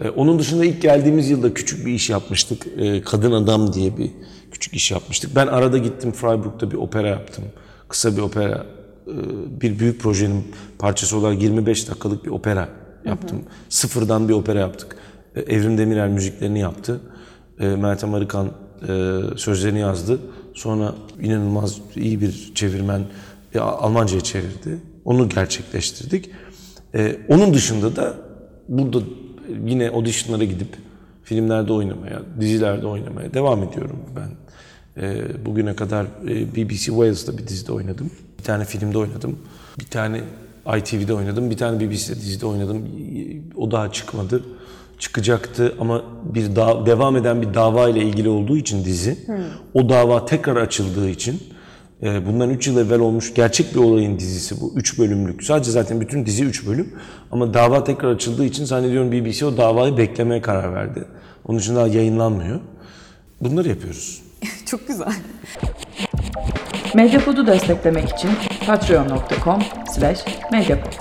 [0.00, 2.66] E, onun dışında ilk geldiğimiz yılda küçük bir iş yapmıştık.
[2.78, 4.10] E, Kadın Adam diye bir
[4.50, 5.36] küçük iş yapmıştık.
[5.36, 7.44] Ben arada gittim Freiburg'da bir opera yaptım.
[7.88, 8.66] Kısa bir opera.
[9.06, 9.14] E,
[9.60, 10.44] bir büyük projenin
[10.78, 12.68] parçası olarak 25 dakikalık bir opera
[13.04, 13.42] yaptım.
[13.68, 14.96] Sıfırdan bir opera yaptık.
[15.36, 17.00] E, Evrim Demirel müziklerini yaptı.
[17.60, 18.50] E, Meltem Arıkan
[18.88, 20.18] e, sözlerini yazdı.
[20.54, 23.02] Sonra inanılmaz iyi bir çevirmen
[23.54, 24.78] e, Almanca'ya çevirdi.
[25.04, 26.30] Onu gerçekleştirdik.
[26.94, 28.14] E, onun dışında da
[28.68, 28.98] burada
[29.66, 30.68] yine auditionlara gidip
[31.24, 34.30] filmlerde oynamaya, dizilerde oynamaya devam ediyorum ben.
[35.02, 38.10] E, bugüne kadar e, BBC Wales'ta bir dizide oynadım.
[38.38, 39.38] Bir tane filmde oynadım.
[39.80, 40.20] Bir tane
[40.78, 41.50] ITV'de oynadım.
[41.50, 42.88] Bir tane BBC'de dizide oynadım.
[43.56, 44.42] O daha çıkmadı.
[44.98, 46.02] Çıkacaktı ama
[46.34, 49.18] bir da- devam eden bir dava ile ilgili olduğu için dizi.
[49.74, 51.40] O dava tekrar açıldığı için
[52.02, 54.72] bundan 3 yıl evvel olmuş gerçek bir olayın dizisi bu.
[54.76, 55.44] 3 bölümlük.
[55.44, 56.92] Sadece zaten bütün dizi 3 bölüm.
[57.30, 61.04] Ama dava tekrar açıldığı için zannediyorum BBC o davayı beklemeye karar verdi.
[61.46, 62.60] Onun için daha yayınlanmıyor.
[63.40, 64.22] Bunları yapıyoruz.
[64.66, 65.12] Çok güzel.
[66.94, 68.30] Medyapod'u desteklemek için
[68.66, 69.62] patreon.com
[69.94, 70.92] slash medyapod.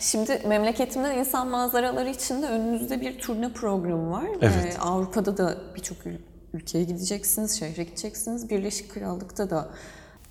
[0.00, 4.24] Şimdi memleketimden insan manzaraları için de önünüzde bir turne programı var.
[4.42, 4.76] Evet.
[4.76, 6.06] Ee, Avrupa'da da birçok
[6.54, 8.50] ülkeye gideceksiniz, şehre gideceksiniz.
[8.50, 9.68] Birleşik Krallık'ta da.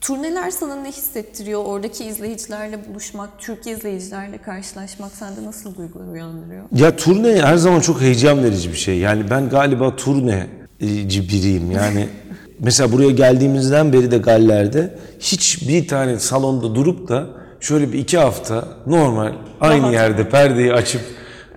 [0.02, 1.66] Turneler sana ne hissettiriyor?
[1.66, 6.64] Oradaki izleyicilerle buluşmak, Türk izleyicilerle karşılaşmak sende nasıl duygular uyandırıyor?
[6.76, 8.98] Ya turne her zaman çok heyecan verici bir şey.
[8.98, 11.72] Yani ben galiba turneci biriyim.
[11.72, 12.10] Yani
[12.60, 17.28] mesela buraya geldiğimizden beri de Galler'de hiç bir tane salonda durup da
[17.60, 19.94] şöyle bir iki hafta normal aynı Rahat.
[19.94, 21.02] yerde perdeyi açıp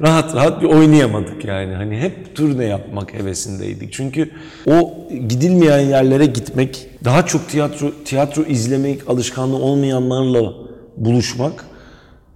[0.00, 1.74] rahat rahat bir oynayamadık yani.
[1.74, 3.92] Hani hep turne yapmak hevesindeydik.
[3.92, 4.30] Çünkü
[4.66, 10.52] o gidilmeyen yerlere gitmek, daha çok tiyatro tiyatro izlemek alışkanlığı olmayanlarla
[10.96, 11.64] buluşmak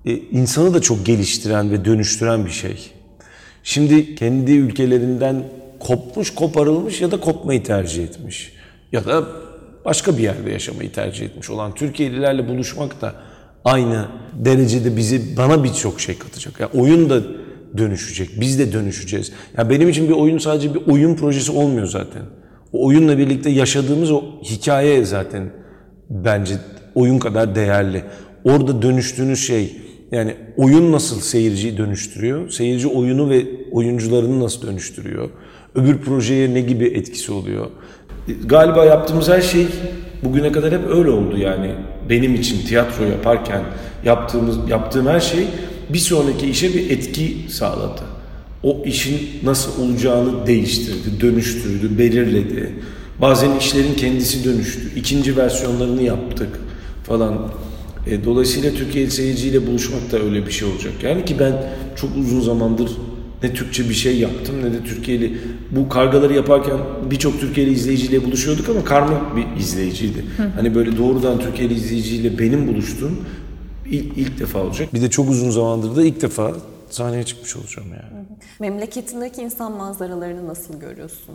[0.05, 2.91] e, insanı da çok geliştiren ve dönüştüren bir şey.
[3.63, 5.45] Şimdi kendi ülkelerinden
[5.81, 8.53] kopmuş, koparılmış ya da kopmayı tercih etmiş.
[8.93, 9.25] Ya da
[9.85, 13.15] başka bir yerde yaşamayı tercih etmiş olan Türkiye'lilerle buluşmak da
[13.65, 16.61] aynı derecede bizi bana birçok şey katacak.
[16.61, 17.21] Yani oyun da
[17.77, 19.33] dönüşecek, biz de dönüşeceğiz.
[19.59, 22.23] Ya benim için bir oyun sadece bir oyun projesi olmuyor zaten.
[22.73, 25.51] O oyunla birlikte yaşadığımız o hikaye zaten
[26.11, 26.55] bence
[26.95, 28.05] oyun kadar değerli.
[28.45, 29.77] Orada dönüştüğünüz şey
[30.13, 32.51] yani oyun nasıl seyirciyi dönüştürüyor?
[32.51, 35.31] Seyirci oyunu ve oyuncularını nasıl dönüştürüyor?
[35.75, 37.67] Öbür projeye ne gibi etkisi oluyor?
[38.47, 39.67] Galiba yaptığımız her şey
[40.25, 41.75] bugüne kadar hep öyle oldu yani.
[42.11, 43.63] Benim için tiyatro yaparken
[44.05, 45.47] yaptığımız yaptığım her şey
[45.93, 48.03] bir sonraki işe bir etki sağladı.
[48.63, 52.73] O işin nasıl olacağını değiştirdi, dönüştürdü, belirledi.
[53.21, 54.83] Bazen işlerin kendisi dönüştü.
[54.97, 56.49] İkinci versiyonlarını yaptık
[57.05, 57.49] falan.
[58.07, 60.93] E, dolayısıyla Türkiye seyirciyle buluşmak da öyle bir şey olacak.
[61.03, 61.53] Yani ki ben
[61.97, 62.91] çok uzun zamandır
[63.43, 65.39] ne Türkçe bir şey yaptım ne de Türkiye'li.
[65.71, 66.77] Bu kargaları yaparken
[67.11, 70.25] birçok Türkiye'li izleyiciyle buluşuyorduk ama karma bir izleyiciydi.
[70.57, 73.19] Hani böyle doğrudan Türkiye'li izleyiciyle benim buluştuğum
[73.93, 74.95] ilk, ilk defa olacak.
[74.95, 76.53] Bir de çok uzun zamandır da ilk defa
[76.91, 78.25] sahneye çıkmış olacağım yani.
[78.61, 81.35] Memleketindeki insan manzaralarını nasıl görüyorsun?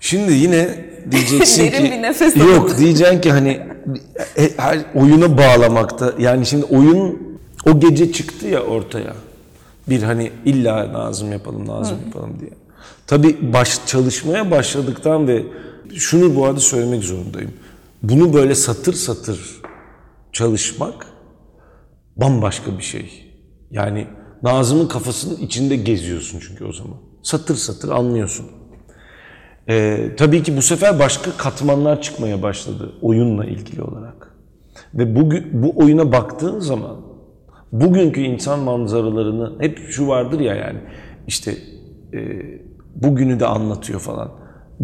[0.00, 3.60] Şimdi yine diyeceksin ki bir nefes yok diyeceksin ki hani
[4.36, 7.18] e, her oyuna bağlamakta yani şimdi oyun
[7.66, 9.14] o gece çıktı ya ortaya.
[9.88, 12.50] Bir hani illa lazım yapalım lazım yapalım diye.
[13.06, 15.42] Tabii baş çalışmaya başladıktan ve
[15.94, 17.52] şunu bu arada söylemek zorundayım.
[18.02, 19.58] Bunu böyle satır satır
[20.32, 21.06] çalışmak
[22.16, 23.34] bambaşka bir şey.
[23.70, 24.06] Yani
[24.42, 26.96] Nazım'ın kafasının içinde geziyorsun çünkü o zaman.
[27.22, 28.46] Satır satır anlıyorsun.
[29.68, 34.34] Ee, tabii ki bu sefer başka katmanlar çıkmaya başladı oyunla ilgili olarak.
[34.94, 36.96] Ve bugün bu oyuna baktığın zaman
[37.72, 40.78] bugünkü insan manzaralarını hep şu vardır ya yani
[41.26, 41.56] işte
[42.12, 42.18] e,
[42.94, 44.30] bugünü de anlatıyor falan.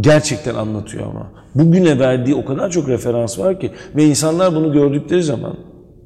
[0.00, 1.30] Gerçekten anlatıyor ama.
[1.54, 5.56] Bugüne verdiği o kadar çok referans var ki ve insanlar bunu gördükleri zaman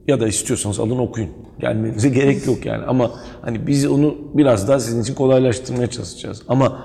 [0.09, 1.31] ya da istiyorsanız alın okuyun.
[1.61, 3.11] Gelmenize gerek yok yani ama
[3.43, 6.43] hani biz onu biraz daha sizin için kolaylaştırmaya çalışacağız.
[6.49, 6.85] Ama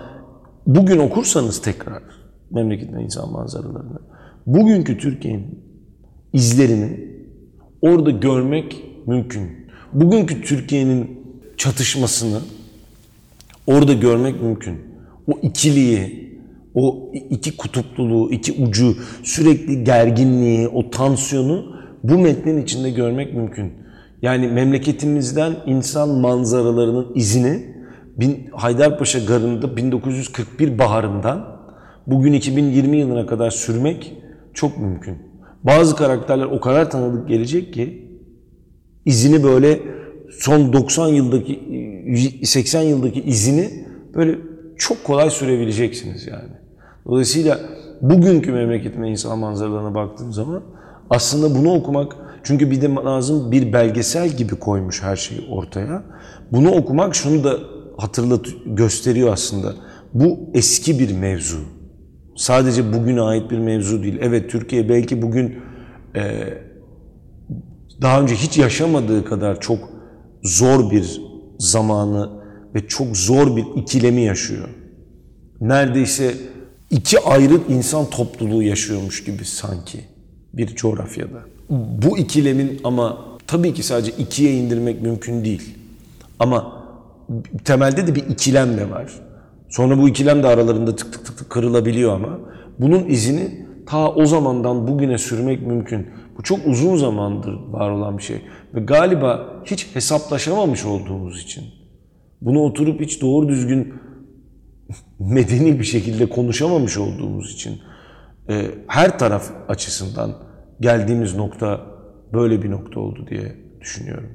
[0.68, 2.04] bugün okursanız tekrar
[2.52, 4.00] memleketin insan manzaralarını,
[4.46, 5.60] bugünkü Türkiye'nin
[6.34, 7.14] izlerini
[7.82, 9.68] orada görmek mümkün.
[9.94, 11.24] Bugünkü Türkiye'nin
[11.58, 12.40] çatışmasını
[13.68, 14.80] orada görmek mümkün.
[15.28, 16.33] O ikiliği,
[16.76, 21.66] o iki kutupluluğu, iki ucu, sürekli gerginliği, o tansiyonu
[22.04, 23.74] bu metnin içinde görmek mümkün.
[24.22, 27.74] Yani memleketimizden insan manzaralarının izini
[28.18, 31.60] bin, Haydarpaşa Garı'nda 1941 baharından
[32.08, 34.14] bugün 2020 yılına kadar sürmek
[34.54, 35.18] çok mümkün.
[35.64, 38.10] Bazı karakterler o kadar tanıdık gelecek ki
[39.06, 39.80] izini böyle
[40.32, 41.60] son 90 yıldaki
[42.44, 43.70] 80 yıldaki izini
[44.16, 44.38] böyle
[44.78, 46.63] çok kolay sürebileceksiniz yani.
[47.06, 47.60] Dolayısıyla
[48.02, 50.64] bugünkü memleketime insan manzaralarına baktığım zaman
[51.10, 56.04] aslında bunu okumak çünkü bir de lazım bir belgesel gibi koymuş her şeyi ortaya.
[56.52, 57.58] Bunu okumak şunu da
[57.98, 59.74] hatırlat gösteriyor aslında.
[60.14, 61.58] Bu eski bir mevzu.
[62.36, 64.18] Sadece bugüne ait bir mevzu değil.
[64.22, 65.56] Evet Türkiye belki bugün
[66.16, 66.54] e,
[68.02, 69.80] daha önce hiç yaşamadığı kadar çok
[70.44, 71.22] zor bir
[71.60, 72.30] zamanı
[72.76, 74.70] ve çok zor bir ikilemi yaşıyor.
[75.62, 76.34] Neredeyse
[76.94, 80.00] iki ayrı insan topluluğu yaşıyormuş gibi sanki
[80.54, 81.40] bir coğrafyada.
[81.70, 85.76] Bu ikilemin ama tabii ki sadece ikiye indirmek mümkün değil.
[86.40, 86.84] Ama
[87.66, 89.12] temelde de bir ikilem de var.
[89.70, 92.40] Sonra bu ikilem de aralarında tık tık tık, tık kırılabiliyor ama
[92.80, 96.08] bunun izini ta o zamandan bugüne sürmek mümkün.
[96.38, 98.42] Bu çok uzun zamandır var olan bir şey.
[98.76, 101.64] Ve galiba hiç hesaplaşamamış olduğumuz için,
[102.42, 103.94] bunu oturup hiç doğru düzgün
[105.20, 107.82] medeni bir şekilde konuşamamış olduğumuz için
[108.50, 110.36] e, her taraf açısından
[110.80, 111.82] geldiğimiz nokta
[112.34, 114.30] böyle bir nokta oldu diye düşünüyorum.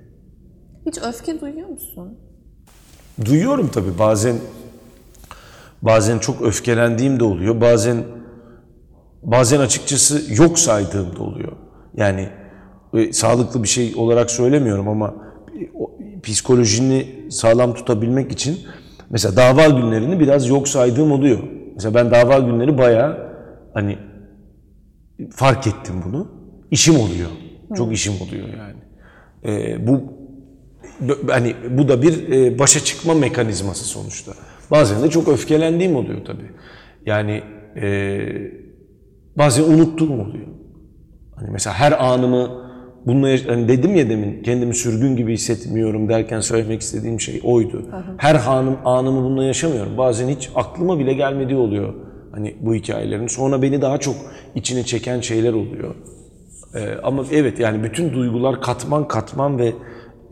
[0.86, 2.18] Hiç öfke duyuyor musun?
[3.24, 4.36] Duyuyorum tabii bazen
[5.82, 7.60] bazen çok öfkelendiğim de oluyor.
[7.60, 8.04] Bazen
[9.22, 11.52] bazen açıkçası yok saydığım da oluyor.
[11.96, 12.28] Yani
[12.94, 15.14] e, sağlıklı bir şey olarak söylemiyorum ama
[15.60, 15.90] e, o,
[16.22, 18.58] psikolojini sağlam tutabilmek için
[19.10, 21.38] mesela dava günlerini biraz yok saydığım oluyor.
[21.74, 23.28] Mesela ben dava günleri bayağı
[23.74, 23.98] hani
[25.30, 26.28] fark ettim bunu.
[26.70, 27.28] İşim oluyor.
[27.76, 28.78] Çok işim oluyor yani.
[29.44, 30.02] E, bu
[31.28, 34.32] hani bu da bir e, başa çıkma mekanizması sonuçta.
[34.70, 36.50] Bazen de çok öfkelendiğim oluyor tabii.
[37.06, 37.42] Yani
[37.76, 38.20] e,
[39.38, 40.46] bazen unuttuğum oluyor.
[41.36, 42.67] Hani mesela her anımı
[43.08, 47.82] bununla hani dedim ya demin kendimi sürgün gibi hissetmiyorum derken söylemek istediğim şey oydu.
[48.16, 49.98] Her anım anımı bununla yaşamıyorum.
[49.98, 51.94] Bazen hiç aklıma bile gelmediği oluyor.
[52.32, 53.26] Hani bu hikayelerin.
[53.26, 54.14] Sonra beni daha çok
[54.54, 55.94] içine çeken şeyler oluyor.
[56.74, 59.72] Ee, ama evet yani bütün duygular katman katman ve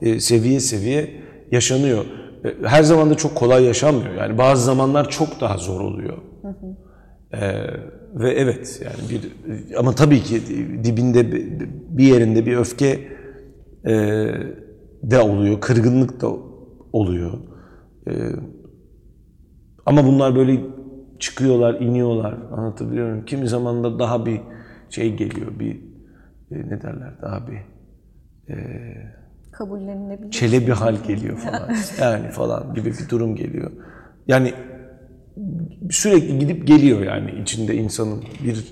[0.03, 1.11] e, seviye seviye
[1.53, 2.05] yaşanıyor.
[2.45, 4.15] E, her zaman da çok kolay yaşanmıyor.
[4.15, 6.17] Yani bazı zamanlar çok daha zor oluyor.
[7.35, 7.53] Ee,
[8.17, 9.33] ve evet yani bir
[9.77, 10.43] ama tabii ki
[10.85, 13.09] dibinde bir- yerinde bir öfke
[13.87, 13.95] e,
[15.03, 16.29] de oluyor, kırgınlık da
[16.93, 17.33] oluyor.
[18.09, 18.13] E,
[19.87, 20.61] ama bunlar böyle
[21.19, 22.35] çıkıyorlar, iniyorlar.
[22.53, 23.25] Anlatabiliyor muyum?
[23.25, 24.41] Kimi zaman da daha bir
[24.91, 25.75] şey geliyor, bir
[26.51, 27.59] e, ne derler, daha bir
[29.53, 30.31] Kabullenilebilir.
[30.31, 31.69] çelebi hal geliyor falan.
[32.01, 33.71] Yani falan gibi bir durum geliyor.
[34.27, 34.55] Yani
[35.90, 38.64] sürekli gidip geliyor yani içinde insanın bir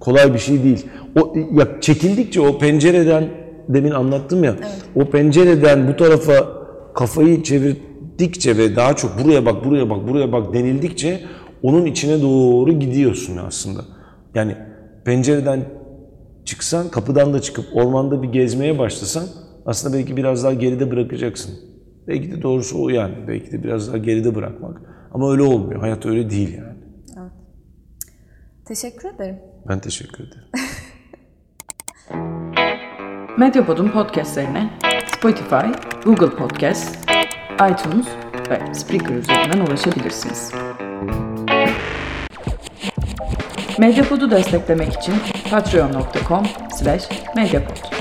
[0.00, 0.86] kolay bir şey değil.
[1.20, 3.28] O ya çekildikçe o pencereden
[3.68, 4.56] demin anlattım ya.
[4.94, 6.48] O pencereden bu tarafa
[6.94, 11.20] kafayı çevirdikçe ve daha çok buraya bak, buraya bak, buraya bak denildikçe
[11.62, 13.84] onun içine doğru gidiyorsun aslında.
[14.34, 14.56] Yani
[15.04, 15.60] pencereden
[16.44, 19.24] çıksan, kapıdan da çıkıp ormanda bir gezmeye başlasan
[19.66, 21.54] aslında belki biraz daha geride bırakacaksın.
[22.08, 23.14] Belki de doğrusu o yani.
[23.28, 24.95] Belki de biraz daha geride bırakmak.
[25.16, 25.80] Ama öyle olmuyor.
[25.80, 26.78] Hayat öyle değil yani.
[28.64, 29.38] Teşekkür ederim.
[29.68, 30.48] Ben teşekkür ederim.
[33.38, 34.70] Medyapod'un podcastlerine
[35.16, 35.66] Spotify,
[36.04, 37.10] Google Podcast,
[37.54, 38.06] iTunes
[38.50, 40.52] ve Spreaker üzerinden ulaşabilirsiniz.
[43.78, 45.14] Medyapod'u desteklemek için
[45.50, 46.46] patreon.com
[46.78, 47.95] slash medyapod.